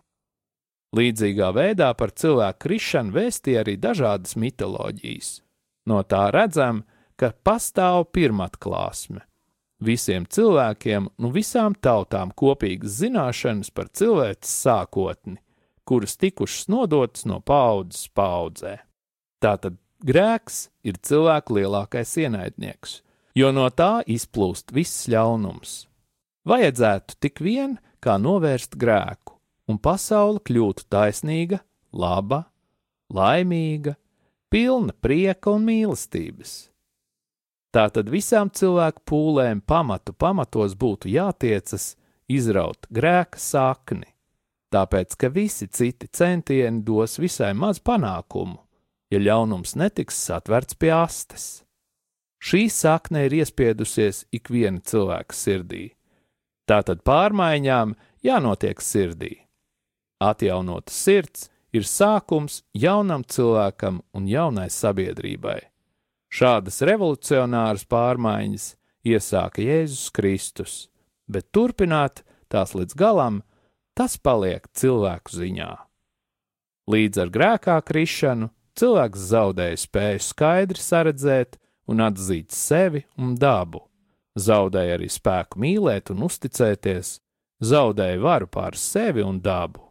Līdzīgā 0.96 1.50
veidā 1.52 1.90
par 1.98 2.14
cilvēku 2.16 2.62
krišanu 2.64 3.12
vēstīja 3.12 3.64
arī 3.64 3.76
dažādas 3.80 4.38
mitoloģijas. 4.40 5.42
No 5.88 6.00
tā 6.04 6.28
redzam, 6.32 6.84
ka 7.20 7.32
pastāv 7.44 8.06
pirmatklāsme. 8.14 9.20
Visiem 9.84 10.24
cilvēkiem 10.26 11.06
un 11.06 11.12
nu 11.22 11.30
visām 11.34 11.76
tautām 11.76 12.32
kopīgas 12.34 12.96
zināšanas 13.02 13.70
par 13.70 13.92
cilvēces 13.94 14.54
sākotni, 14.64 15.38
kuras 15.86 16.16
tikušas 16.18 16.66
nodotas 16.72 17.28
no 17.28 17.38
paudzes 17.40 18.08
paudzē. 18.10 18.78
Tātad 19.38 19.78
grēks 20.02 20.66
ir 20.82 20.98
cilvēka 20.98 21.54
lielākais 21.54 22.16
ienaidnieks, 22.24 23.02
jo 23.38 23.52
no 23.54 23.68
tā 23.70 24.00
izplūst 24.08 24.74
viss 24.74 25.06
ļaunums. 25.12 25.84
Vajadzētu 26.48 27.20
tik 27.22 27.42
vien 27.44 27.78
kā 28.02 28.18
novērst 28.18 28.74
grēku, 28.80 29.37
un 29.68 29.78
pasaule 29.78 30.40
kļūtu 30.44 30.88
taisnīga, 30.90 31.60
laba, 31.92 32.44
laimīga, 33.14 33.94
pilna 34.48 34.94
prieka 35.00 35.52
un 35.52 35.66
mīlestības. 35.68 36.56
Tātad 37.74 38.08
visām 38.08 38.48
cilvēku 38.48 39.04
pūlēm 39.08 39.60
pamatu 39.60 40.14
pamatos 40.16 40.72
būtu 40.78 41.10
jātiecas 41.12 41.92
izraut 42.32 42.88
grēka 42.88 43.40
sakni, 43.40 44.08
tāpēc 44.72 45.16
ka 45.20 45.28
visi 45.32 45.68
citi 45.68 46.08
centieni 46.08 46.80
dos 46.84 47.18
visai 47.20 47.52
maz 47.52 47.80
panākumu, 47.80 48.56
ja 49.12 49.20
ļaunums 49.20 49.76
netiks 49.76 50.16
satverts 50.16 50.80
pie 50.80 50.94
astes. 50.96 51.48
Šī 52.38 52.68
sakne 52.70 53.26
ir 53.26 53.34
iespiedusies 53.40 54.24
ikviena 54.32 54.80
cilvēka 54.80 55.34
sirdī. 55.34 55.84
Tātad 56.68 57.02
pārmaiņām 57.02 57.96
jānotiek 58.24 58.80
sirdī. 58.84 59.47
Atjaunota 60.18 60.92
sirds 60.92 61.46
ir 61.72 61.86
sākums 61.86 62.62
jaunam 62.74 63.22
cilvēkam 63.22 64.00
un 64.16 64.28
jaunai 64.28 64.68
sabiedrībai. 64.72 65.60
Šādas 66.28 66.82
revolucionāras 66.84 67.86
pārmaiņas 67.88 68.72
iesāka 69.08 69.62
Jēzus 69.64 70.10
Kristus, 70.12 70.74
bet 71.30 71.48
turpināt 71.54 72.24
tās 72.52 72.74
līdz 72.76 72.96
galam, 72.98 73.42
tas 73.96 74.18
paliek 74.18 74.66
cilvēku 74.76 75.38
ziņā. 75.38 75.72
Līdz 76.88 77.22
ar 77.24 77.32
grēkā 77.32 77.78
krišanu 77.84 78.50
cilvēks 78.78 79.24
zaudēja 79.32 79.80
spēju 79.80 80.22
skaidri 80.24 80.82
saredzēt 80.82 81.58
un 81.88 82.04
atzīt 82.04 82.54
sevi 82.54 83.04
un 83.20 83.34
dabu, 83.36 83.82
zaudēja 84.38 84.98
arī 84.98 85.08
spēku 85.12 85.60
mīlēt 85.60 86.12
un 86.14 86.24
uzticēties, 86.28 87.18
zaudēja 87.64 88.22
varu 88.22 88.48
pār 88.50 88.76
sevi 88.78 89.24
un 89.24 89.40
dabu. 89.44 89.87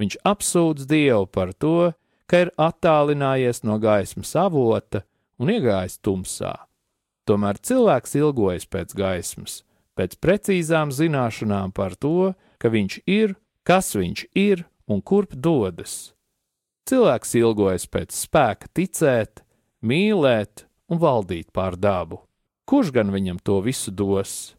Viņš 0.00 0.16
apsūdz 0.24 0.86
Dievu 0.88 1.26
par 1.28 1.52
to, 1.52 1.92
ka 2.24 2.46
ir 2.46 2.50
attālinājies 2.56 3.60
no 3.68 3.76
gaismas 3.82 4.32
avota 4.38 5.02
un 5.36 5.52
iegājis 5.52 5.98
tumsā. 6.00 6.54
Tomēr 7.28 7.60
cilvēks 7.60 8.16
ilgojas 8.16 8.64
pēc 8.70 8.94
gaismas, 8.96 9.60
pēc 9.98 10.16
precīzām 10.24 10.94
zināšanām 10.94 11.74
par 11.76 11.98
to, 12.00 12.32
ka 12.56 12.72
viņš 12.72 12.96
ir, 13.04 13.36
kas 13.66 13.92
viņš 13.98 14.24
ir 14.32 14.64
un 14.88 15.04
kurp 15.04 15.36
dodas. 15.36 16.14
Cilvēks 16.88 17.36
ilgojas 17.36 17.84
pēc 17.92 18.16
spēka 18.16 18.72
ticēt, 18.72 19.44
mīlēt 19.84 20.64
un 20.88 20.98
valdīt 21.02 21.52
pār 21.52 21.76
dabu. 21.76 22.22
Kurš 22.64 22.94
gan 22.96 23.12
viņam 23.12 23.38
to 23.44 23.60
visu 23.62 23.92
dos? 23.92 24.54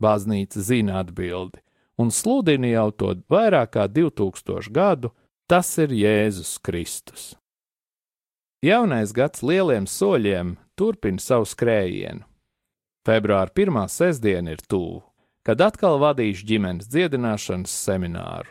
Baznīca 0.00 0.62
zina 0.62 1.00
atbildi 1.02 1.65
un 1.98 2.12
sludina 2.12 2.68
jau 2.70 2.90
to 2.92 3.14
vairāk 3.32 3.74
kā 3.76 3.86
2000 3.88 4.70
gadu, 4.72 5.12
tas 5.48 5.70
ir 5.78 5.92
Jēzus 5.94 6.56
Kristus. 6.62 7.34
Jaunais 8.64 9.12
gads 9.14 9.44
lieliem 9.46 9.86
soļiem 9.86 10.56
turpina 10.76 11.22
savu 11.22 11.46
skrējienu. 11.46 12.24
Februāra 13.06 13.52
pirmā 13.54 13.84
sestdiena 13.86 14.56
ir 14.56 14.62
tuvu, 14.66 15.04
kad 15.46 15.60
atkal 15.62 16.00
vadīšu 16.02 16.46
ģimenes 16.48 16.88
dziedināšanas 16.90 17.70
semināru. 17.70 18.50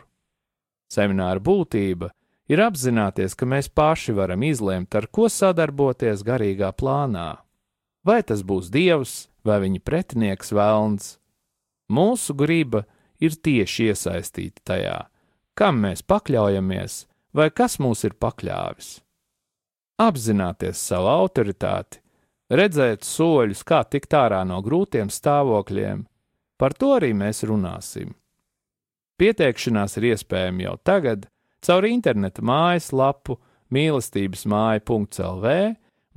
Semināra 0.88 1.42
būtība 1.42 2.12
ir 2.48 2.62
apzināties, 2.64 3.34
ka 3.36 3.44
mēs 3.44 3.68
paši 3.68 4.14
varam 4.16 4.46
izlemt, 4.46 4.94
ar 4.94 5.10
ko 5.12 5.28
sadarboties 5.28 6.24
garīgā 6.24 6.72
plānā. 6.72 7.42
Vai 8.06 8.22
tas 8.22 8.40
būs 8.46 8.70
dievs 8.72 9.26
vai 9.44 9.58
viņa 9.66 9.82
pretinieks 9.84 10.54
vēlns? 10.54 11.16
Mūsu 11.92 12.34
griba 12.38 12.86
ir 12.86 12.95
tieši 13.20 13.90
iesaistīti 13.90 14.64
tajā, 14.64 15.06
kam 15.54 15.80
mēs 15.84 16.02
pakļaujamies 16.02 17.06
vai 17.36 17.50
kas 17.50 17.78
mūs 17.78 18.04
ir 18.04 18.16
pakļāvis. 18.20 19.00
apzināties 19.96 20.76
savu 20.76 21.08
autoritāti, 21.08 22.00
redzēt 22.52 23.04
soļus, 23.04 23.62
kā 23.64 23.82
tikt 23.84 24.12
ārā 24.12 24.44
no 24.44 24.60
grūtiem 24.62 25.08
stāvokļiem. 25.08 26.04
Par 26.60 26.72
to 26.74 26.92
arī 26.96 27.12
mēs 27.16 27.42
runāsim. 27.44 28.14
Pieteikšanās 29.16 29.96
ir 29.96 30.12
iespējama 30.12 30.62
jau 30.62 30.76
tagad 30.84 31.28
caur 31.64 31.84
interneta 31.88 32.42
mājaslapu 32.44 33.38
mīlestības 33.72 34.44
māja.lv 34.44 35.54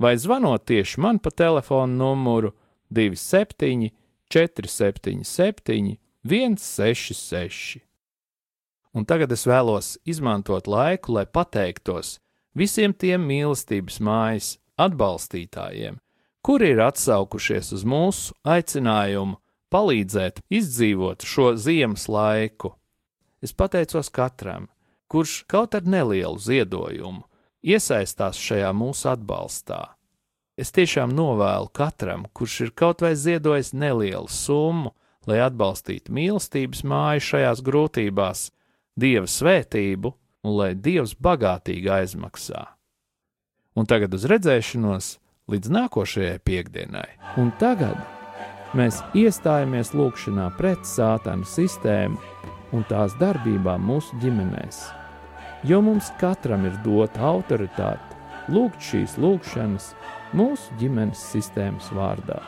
vai 0.00 0.12
zvanot 0.16 0.66
tieši 0.68 1.00
man 1.00 1.18
pa 1.18 1.30
telefonu 1.30 1.96
numuru 1.96 2.52
27 2.92 3.90
477 4.30 5.96
166. 6.24 7.80
Un 8.92 9.06
tagad 9.08 9.32
es 9.32 9.46
vēlos 9.48 9.94
izmantot 10.04 10.66
laiku, 10.68 11.14
lai 11.16 11.24
pateiktos 11.24 12.18
visiem 12.52 12.92
tiem 12.92 13.22
mīlestības 13.24 14.00
mājas 14.04 14.50
atbalstītājiem, 14.76 15.96
kuri 16.44 16.74
ir 16.74 16.82
atsaukušies 16.84 17.72
uz 17.78 17.86
mūsu 17.88 18.36
aicinājumu 18.44 19.38
palīdzēt 19.72 20.42
izdzīvot 20.52 21.24
šo 21.24 21.54
ziemas 21.56 22.04
laiku. 22.10 22.74
Es 23.40 23.56
pateicos 23.56 24.12
katram, 24.12 24.68
kurš 25.08 25.44
kaut 25.48 25.78
ar 25.78 25.88
nelielu 25.88 26.36
ziedojumu 26.36 27.24
iesaistās 27.64 28.36
šajā 28.36 28.74
mūsu 28.76 29.08
atbalstā. 29.14 29.94
Es 30.60 30.68
tiešām 30.76 31.14
novēlu 31.16 31.70
katram, 31.72 32.26
kurš 32.36 32.60
ir 32.66 32.72
kaut 32.76 33.00
vai 33.00 33.14
ziedojis 33.16 33.72
nelielu 33.72 34.28
summu, 34.28 34.92
lai 35.28 35.40
atbalstītu 35.44 36.12
mīlestības 36.14 36.84
māju 36.86 37.24
šajās 37.28 37.62
grūtībās, 37.66 38.48
dieva 39.00 39.28
svētību 39.28 40.14
un 40.46 40.56
lai 40.56 40.72
dievs 40.74 41.16
bagātīgi 41.20 41.90
aizmaksā. 42.00 42.64
Un 43.76 43.86
tagad 43.88 44.14
uz 44.16 44.24
redzēšanos 44.28 45.12
līdz 45.50 45.72
nākošajai 45.76 46.38
piekdienai. 46.46 47.08
Un 47.40 47.52
tagad 47.60 47.98
mēs 48.76 49.00
iestājamies 49.18 49.92
lūgšanā 49.96 50.50
pret 50.58 50.86
sātanu 50.86 51.46
sistēmu 51.48 52.20
un 52.76 52.86
tās 52.90 53.16
darbībām 53.20 53.82
mūsu 53.86 54.18
ģimenēs. 54.22 54.82
Jo 55.66 55.82
mums 55.84 56.08
katram 56.20 56.64
ir 56.68 56.78
dota 56.84 57.26
autoritāte 57.34 58.18
lūgt 58.50 58.80
šīs 58.84 59.18
lūgšanas 59.20 59.92
mūsu 60.36 60.80
ģimenes 60.80 61.20
sistēmas 61.34 61.90
vārdā. 61.94 62.40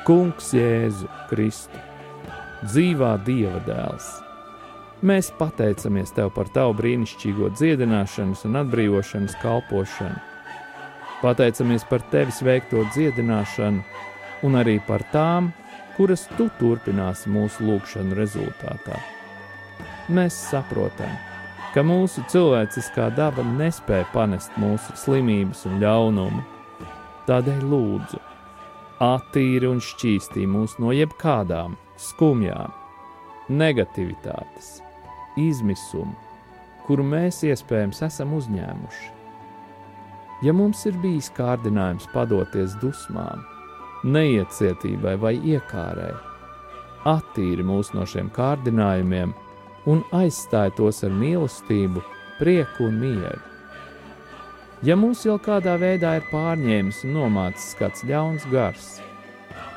Kungs 0.00 0.54
Jēzu 0.56 1.08
Kristu, 1.28 1.76
dzīvā 2.64 3.10
Dieva 3.26 3.58
dēls! 3.66 4.06
Mēs 5.04 5.28
pateicamies 5.36 6.14
Tev 6.16 6.30
par 6.32 6.48
Tavu 6.54 6.72
brīnišķīgo 6.78 7.50
dziedināšanas 7.52 8.46
un 8.48 8.56
atbrīvošanas 8.62 9.36
kalpošanu. 9.42 10.16
Pateicamies 11.20 11.84
par 11.90 12.04
Tevis 12.12 12.40
veikto 12.44 12.86
dziedināšanu 12.94 13.84
un 14.48 14.56
arī 14.56 14.78
par 14.88 15.04
tām, 15.12 15.52
kuras 15.98 16.24
Tu 16.38 16.48
turpināsi 16.56 17.28
mūsu 17.32 17.68
lūgšanu 17.68 18.16
rezultātā. 18.16 18.96
Mēs 20.08 20.40
saprotam, 20.48 21.12
ka 21.76 21.84
mūsu 21.84 22.24
cilvēciskā 22.32 23.12
daba 23.20 23.44
nespēja 23.44 24.08
panest 24.16 24.56
mūsu 24.56 24.96
slimības 24.96 25.66
un 25.68 25.76
ļaunumu. 25.84 26.42
Tādēļ 27.28 27.68
lūdzu, 27.68 28.24
attīri 29.00 29.68
un 29.68 29.80
šķīstī 29.80 30.44
mūs 30.50 30.76
no 30.82 30.92
jebkādām 30.92 31.76
skumjām, 32.00 32.72
negativitātes 33.48 34.80
izmisumu, 35.40 36.12
kuru 36.86 37.06
mēs 37.06 37.40
iespējams 37.48 38.02
esam 38.06 38.34
uzņēmuši. 38.36 39.08
Ja 40.44 40.52
mums 40.56 40.86
ir 40.88 40.96
bijis 41.00 41.28
kārdinājums 41.36 42.08
padoties 42.14 42.76
dusmām, 42.80 43.44
neiecietībai 44.04 45.16
vai 45.20 45.34
iekārai, 45.36 46.14
attīri 47.08 47.64
mūs 47.64 47.92
no 47.96 48.06
šiem 48.08 48.30
kārdinājumiem 48.36 49.34
un 49.88 50.02
aizstāj 50.16 50.74
tos 50.76 51.04
ar 51.04 51.12
mīlestību, 51.16 52.04
prieku 52.40 52.88
un 52.88 53.00
mieru. 53.00 53.49
Ja 54.80 54.94
mūs 54.96 55.26
jau 55.26 55.34
kādā 55.36 55.74
veidā 55.76 56.14
ir 56.16 56.24
pārņēmis 56.30 57.02
un 57.04 57.10
nomācis 57.18 57.74
kāds 57.76 58.00
ļauns 58.08 58.46
gars, 58.48 58.94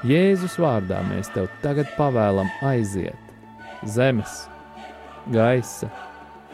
Jēzus 0.08 0.56
vārdā 0.60 1.02
mēs 1.10 1.28
tev 1.36 1.50
tagad 1.64 1.92
pavēlam 1.98 2.48
aiziet. 2.64 3.20
Zemes, 3.84 4.46
gaisa, 5.32 5.90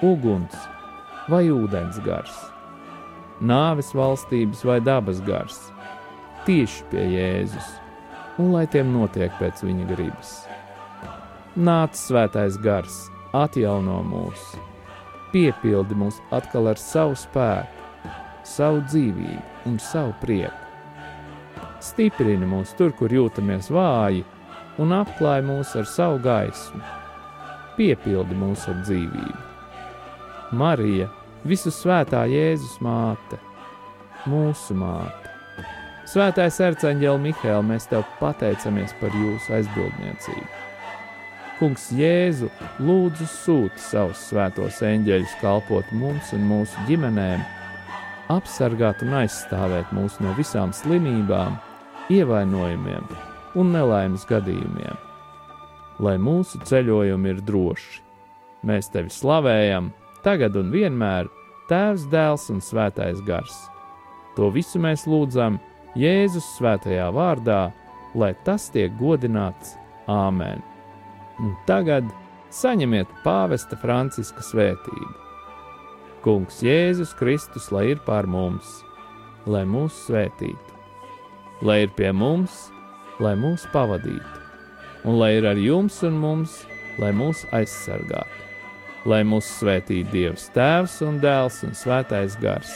uguns 0.02 0.58
vai 1.30 1.44
ūdens 1.54 2.02
gars, 2.02 2.34
nāves 3.38 3.94
valstības 3.94 4.66
vai 4.66 4.80
dabas 4.82 5.22
gars, 5.30 5.62
tieši 6.50 6.90
pie 6.90 7.06
Jēzus, 7.14 7.72
un 8.42 8.54
lai 8.58 8.66
tiem 8.66 8.90
notiek 8.98 9.34
pēc 9.38 9.62
viņa 9.62 9.90
gribas. 9.94 10.40
Nāc 11.54 12.02
svētais 12.02 12.58
gars, 12.66 13.04
atjauno 13.30 14.02
mūs, 14.10 14.56
piepildi 15.30 16.02
mūs 16.02 16.18
atkal 16.34 16.74
ar 16.74 16.82
savu 16.82 17.18
spēku, 17.18 17.79
savu 18.50 18.84
dzīvību 18.88 19.70
un 19.70 19.80
savu 19.84 20.16
prieku. 20.22 20.68
Stiprini 21.84 22.48
mūs 22.50 22.74
tur, 22.76 22.92
kur 22.98 23.14
jūtamies 23.14 23.70
vāji, 23.72 24.26
un 24.80 24.96
apklāj 24.96 25.44
mūs 25.48 25.76
ar 25.80 25.88
savu 25.88 26.20
gaismu 26.24 26.82
piepildi 27.80 28.36
mūs 28.36 28.68
ar 28.68 28.82
dzīvību. 28.84 29.40
Marija, 30.60 31.08
visu 31.48 31.72
svētā 31.72 32.26
Jēzus 32.28 32.80
māte, 32.84 33.40
mūsu 34.28 34.76
māte. 34.76 35.30
Svētais 36.10 36.58
arcāņģēl 36.66 37.20
Mihēl, 37.22 37.62
mēs 37.64 37.86
tev 37.92 38.04
pateicamies 38.20 38.96
par 39.00 39.14
jūsu 39.14 39.54
aizbildniecību. 39.60 40.48
Kungs 41.60 41.90
Jēzu 41.94 42.50
lūdzu 42.82 43.28
sūti 43.30 43.84
savus 43.84 44.24
svētos 44.32 44.80
eņģeļus 44.90 45.38
kalpot 45.42 45.94
mums 45.94 46.34
un 46.36 46.48
mūsu 46.50 46.88
ģimenēm, 46.88 47.44
apsargāt 48.30 49.04
un 49.06 49.20
aizstāvēt 49.24 49.92
mūs 49.96 50.18
no 50.24 50.34
visām 50.38 50.74
slimībām, 50.76 51.60
ievainojumiem 52.14 53.14
un 53.60 53.72
nelaimes 53.74 54.26
gadījumiem 54.30 55.10
lai 56.00 56.16
mūsu 56.20 56.62
ceļojumi 56.64 57.34
ir 57.34 57.42
droši. 57.46 58.00
Mēs 58.68 58.90
tevi 58.92 59.12
slavējam, 59.14 59.92
tagad 60.24 60.58
un 60.60 60.72
vienmēr, 60.74 61.30
Tēvs, 61.70 62.08
Dēls 62.10 62.48
un 62.50 62.64
Svētais 62.66 63.22
Gars. 63.28 63.68
To 64.36 64.50
visu 64.54 64.82
mēs 64.82 65.06
lūdzam 65.10 65.60
Jēzus 66.00 66.48
svētajā 66.58 67.10
vārdā, 67.14 67.70
lai 68.18 68.34
tas 68.46 68.70
tiek 68.74 68.96
godināts 69.00 69.76
Āmen. 70.10 70.64
Un 71.40 71.54
tagad 71.68 72.08
saņemiet 72.52 73.12
pāvesta 73.24 73.78
Franciska 73.80 74.44
svētību. 74.44 75.29
Kungs 76.24 76.64
Jēzus 76.66 77.14
Kristus, 77.20 77.70
lai 77.72 77.90
ir 77.94 78.04
pār 78.06 78.28
mums, 78.28 78.82
lai 79.48 79.64
mūs 79.68 79.96
svētītu, 80.08 80.76
lai 81.64 81.84
ir 81.86 81.96
pie 81.96 82.12
mums, 82.16 82.68
lai 83.24 83.36
mūs 83.40 83.66
pavadītu 83.74 84.40
un 85.04 85.20
lai 85.20 85.38
ir 85.38 85.48
ar 85.48 85.60
jums 85.60 86.02
un 86.04 86.20
mums, 86.20 86.64
lai 87.00 87.12
mūs 87.16 87.46
aizsargātu. 87.56 88.46
Lai 89.08 89.22
mūs 89.24 89.48
svētī 89.62 90.02
Dievs 90.12 90.50
Tēvs 90.56 90.98
un 91.08 91.22
Dēls 91.24 91.62
un 91.64 91.72
Svētais 91.78 92.36
Gars, 92.42 92.74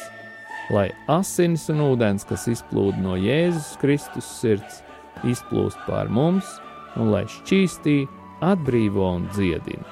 lai 0.71 0.87
asins 1.11 1.67
un 1.73 1.83
ūdens, 1.83 2.23
kas 2.27 2.47
izplūda 2.47 3.01
no 3.03 3.17
Jēzus 3.19 3.75
Kristus 3.81 4.29
sirds, 4.39 4.79
izplūst 5.27 5.81
pār 5.87 6.07
mums 6.07 6.47
un 6.95 7.11
lai 7.11 7.25
šķīstī, 7.27 8.05
atbrīvo 8.43 9.09
un 9.17 9.27
dziedina. 9.33 9.83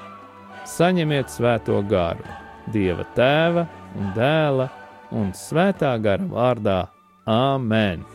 Saņemiet 0.68 1.28
svēto 1.32 1.82
garu, 1.90 2.24
Dieva 2.70 3.06
Tēva 3.16 3.66
un 3.98 4.12
Dēla 4.16 4.68
un 5.12 5.32
Svētā 5.36 5.92
gara 6.02 6.26
vārdā 6.28 6.78
Āmen! 7.28 8.06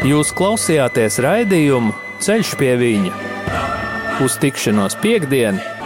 Jūs 0.00 0.30
klausījāties 0.32 1.20
raidījumu 1.20 1.92
Ceļš 2.24 2.54
pie 2.60 2.72
viņa 2.80 3.18
uz 4.24 4.34
tikšanos 4.40 4.98
piekdienu! 5.00 5.79